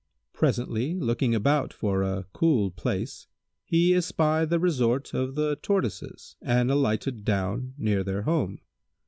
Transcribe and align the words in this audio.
Presently, 0.33 0.95
looking 0.95 1.35
about 1.35 1.71
for 1.71 2.01
a 2.01 2.25
cool 2.33 2.71
place, 2.71 3.27
he 3.63 3.93
espied 3.93 4.49
the 4.49 4.57
resort 4.59 5.13
of 5.13 5.35
the 5.35 5.57
Tortoises 5.57 6.37
and 6.41 6.71
alighted 6.71 7.23
down 7.23 7.75
near 7.77 8.03
their 8.03 8.23
home. 8.23 8.61